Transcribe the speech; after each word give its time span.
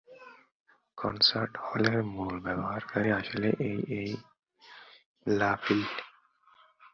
Concert 0.97 1.53
হলের 1.65 1.97
মুল 2.13 2.35
ব্যবহারকারী 2.45 3.09
আসলে 3.11 3.49
এই 3.67 3.77
এই 3.99 4.09
লা 5.29 5.51
ফিল। 5.63 5.81